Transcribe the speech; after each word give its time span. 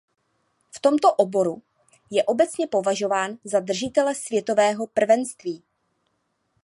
V 0.75 0.79
tomto 0.79 1.13
oboru 1.13 1.61
je 2.11 2.23
obecně 2.23 2.67
považován 2.67 3.37
za 3.43 3.59
držitele 3.59 4.15
světového 4.15 4.87
prvenství. 4.87 5.63